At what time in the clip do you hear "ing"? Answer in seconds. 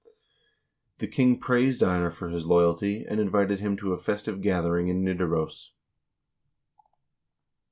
4.75-4.87